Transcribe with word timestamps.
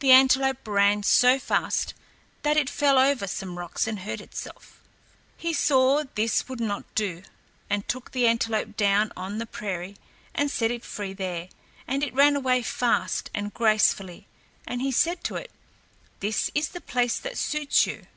The 0.00 0.10
antelope 0.10 0.66
ran 0.66 1.04
so 1.04 1.38
fast 1.38 1.94
that 2.42 2.56
it 2.56 2.68
fell 2.68 2.98
over 2.98 3.28
some 3.28 3.56
rocks 3.60 3.86
and 3.86 4.00
hurt 4.00 4.20
itself. 4.20 4.80
He 5.36 5.52
saw 5.52 5.98
that 5.98 6.16
this 6.16 6.48
would 6.48 6.58
not 6.58 6.84
do, 6.96 7.22
and 7.70 7.86
took 7.86 8.10
the 8.10 8.26
antelope 8.26 8.76
down 8.76 9.12
on 9.16 9.38
the 9.38 9.46
prairie 9.46 9.94
and 10.34 10.50
set 10.50 10.72
it 10.72 10.84
free 10.84 11.12
there, 11.12 11.48
and 11.86 12.02
it 12.02 12.12
ran 12.12 12.34
away 12.34 12.62
fast 12.62 13.30
and 13.32 13.54
gracefully, 13.54 14.26
and 14.66 14.82
he 14.82 14.90
said 14.90 15.22
to 15.22 15.36
it, 15.36 15.52
"This 16.18 16.50
is 16.56 16.70
the 16.70 16.80
place 16.80 17.20
that 17.20 17.38
suits 17.38 17.86
you." 17.86 18.08